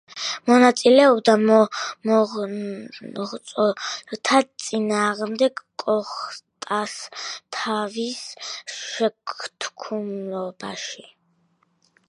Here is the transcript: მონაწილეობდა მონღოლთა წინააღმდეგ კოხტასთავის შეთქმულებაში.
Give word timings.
მონაწილეობდა 0.49 1.33
მონღოლთა 1.41 4.39
წინააღმდეგ 4.63 5.61
კოხტასთავის 5.83 8.23
შეთქმულებაში. 8.77 11.07